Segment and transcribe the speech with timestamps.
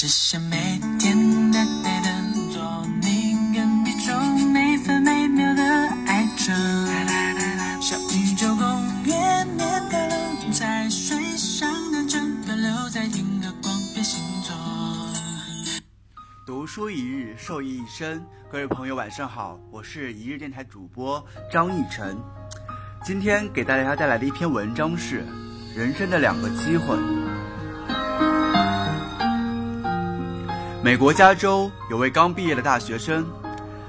[0.00, 2.08] 只想每天呆呆的
[2.52, 5.62] 做你眼底中每分每秒的
[6.06, 6.54] 爱着。
[7.80, 8.64] 小宇宙公
[9.06, 9.58] 园面
[9.88, 14.54] 的路，在水上的整个留在银河光变星座。
[16.46, 18.24] 读书一日，受益一生。
[18.52, 21.20] 各位朋友，晚上好，我是一日电台主播
[21.52, 22.16] 张逸晨。
[23.04, 25.26] 今天给大家带来的一篇文章是
[25.76, 26.94] 《人生的两个机会》。
[30.88, 33.26] 美国加州有位刚毕业的大学生，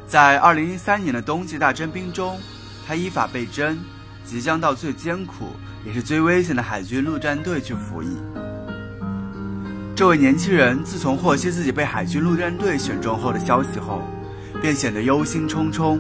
[0.06, 2.38] 在2013年的冬季大征兵中，
[2.86, 3.80] 他依法被征，
[4.26, 5.52] 即将到最艰苦
[5.86, 8.18] 也是最危险的海军陆战队去服役。
[9.96, 14.02] 这位年轻人自从获悉自己被海军陆战队选中后的消息后，
[14.62, 15.98] 便显得忧心忡忡。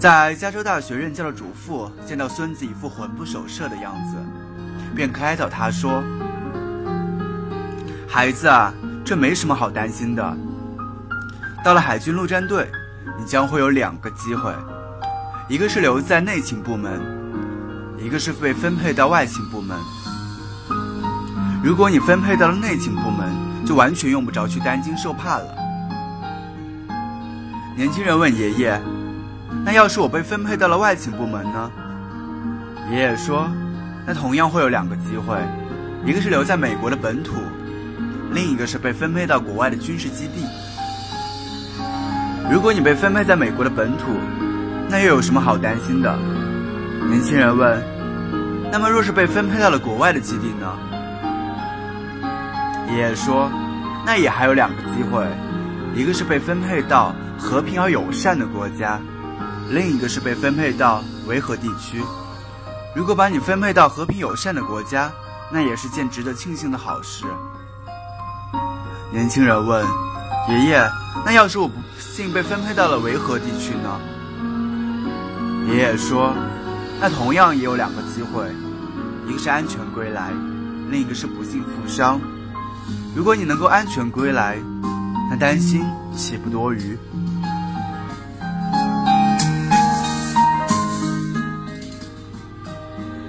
[0.00, 4.16] 在加州大学任教的主妇见到孙子一副魂不守舍的样子，
[4.96, 6.02] 便开导他说
[8.10, 8.74] ：“孩子啊，
[9.08, 10.36] 这没什么好担心的。
[11.64, 12.70] 到了海军陆战队，
[13.18, 14.52] 你将会有两个机会，
[15.48, 17.00] 一个是留在内勤部门，
[17.96, 19.78] 一个是被分配到外勤部门。
[21.64, 23.34] 如果你分配到了内勤部门，
[23.64, 25.56] 就完全用不着去担惊受怕了。”
[27.74, 28.78] 年轻人问爷爷。
[29.64, 31.70] 那要是我被分配到了外勤部门呢？
[32.90, 33.48] 爷爷说
[34.04, 35.38] ：“那同样会有两个机会，
[36.04, 37.36] 一个是留在美国的本土，
[38.32, 40.44] 另一个是被分配到国外的军事基地。
[42.50, 44.04] 如果你被分配在美国的本土，
[44.88, 46.18] 那又有什么好担心的？”
[47.08, 47.82] 年轻人问
[48.72, 50.78] ：“那么若是被分配到了国外的基地呢？”
[52.90, 53.50] 爷爷说
[54.04, 55.26] ：“那也还有两个机会，
[55.94, 59.00] 一个是被分配到和平而友善的国家。”
[59.70, 62.02] 另一个是被分配到维和地区。
[62.96, 65.12] 如果把你分配到和平友善的国家，
[65.52, 67.26] 那也是件值得庆幸的好事。
[69.12, 69.84] 年轻人问
[70.48, 70.90] ：“爷爷，
[71.24, 74.00] 那要是我不幸被分配到了维和地区呢？”
[75.68, 76.34] 爷爷说
[77.00, 78.50] ：“那同样也有两个机会，
[79.26, 80.30] 一个是安全归来，
[80.90, 82.20] 另一个是不幸负伤。
[83.14, 84.56] 如果你能够安全归来，
[85.30, 85.84] 那担心
[86.14, 86.98] 岂不多余？”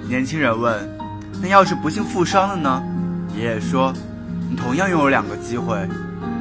[0.08, 0.98] 年轻人问
[1.40, 2.82] ：“那要是不幸负伤了呢？”
[3.36, 3.94] 爷爷说
[4.56, 5.88] ：“同样拥有两个机会，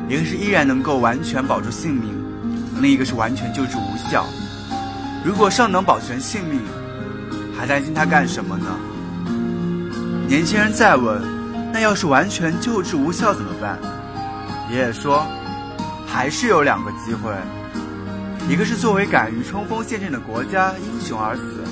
[0.08, 2.14] 一个是依然能够完全保住性命，
[2.82, 4.26] 另一个是完全救治无效。
[5.24, 6.60] 如果尚能保全性命，
[7.58, 8.66] 还担心他干什么呢？”
[10.28, 11.22] 年轻人再问
[11.74, 13.78] ：“那要是完全救治无效怎么办？”
[14.72, 15.26] 爷爷说
[16.06, 17.34] ：“还是有两个机会，
[18.48, 21.64] 一个是作为敢于冲锋陷阵的国家英雄而死。”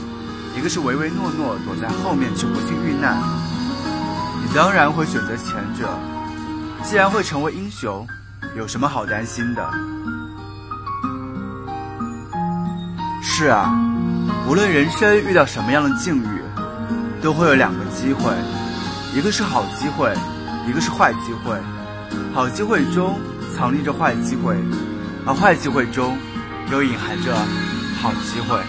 [0.57, 3.15] 一个是唯唯诺诺躲在后面却不幸遇难，
[4.43, 5.87] 你当然会选择前者。
[6.83, 8.07] 既然会成为英雄，
[8.55, 9.69] 有什么好担心的？
[13.21, 13.71] 是啊，
[14.47, 16.41] 无论人生遇到什么样的境遇，
[17.21, 18.33] 都会有两个机会，
[19.13, 20.13] 一个是好机会，
[20.67, 21.55] 一个是坏机会。
[22.33, 23.19] 好机会中
[23.55, 24.55] 藏匿着坏机会，
[25.25, 26.17] 而坏机会中
[26.71, 27.35] 又隐含着
[28.01, 28.59] 好机会。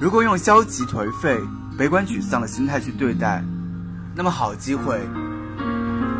[0.00, 1.38] 如果用消极颓废、
[1.76, 3.42] 悲观沮丧的心态去对待，
[4.14, 5.00] 那么好机会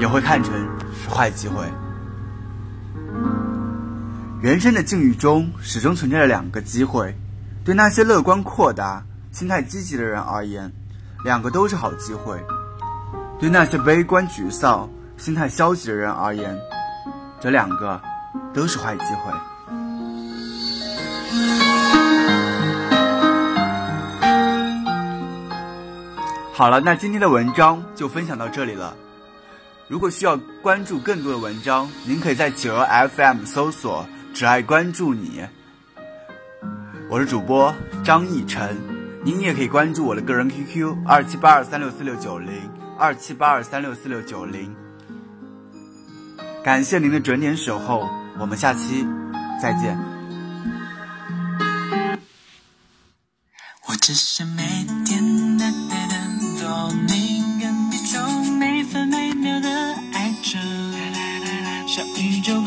[0.01, 0.53] 也会看成
[0.95, 1.65] 是坏机会。
[4.41, 7.15] 人生的境遇中始终存在着两个机会，
[7.63, 10.73] 对那些乐观豁达、心态积极的人而言，
[11.23, 12.39] 两个都是好机会；
[13.39, 14.89] 对那些悲观沮丧、
[15.19, 16.59] 心态消极的人而言，
[17.39, 18.01] 这两个
[18.55, 19.33] 都是坏机会。
[26.55, 28.97] 好了，那今天的文章就分享到这里了。
[29.91, 35.45] 如果需要关注更多的文章，您可以在企鹅 FM 搜索“只爱关注你”。
[37.11, 37.75] 我是主播
[38.05, 38.77] 张逸晨，
[39.25, 44.73] 您也可以关注我的个人 QQ 二七八二三六四六九零二七八二三六四六九零。
[46.63, 49.05] 感谢您的准点守候，我们下期
[49.61, 49.99] 再见。
[53.89, 54.87] 我只是没。
[62.19, 62.60] 宇宙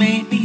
[0.00, 0.39] made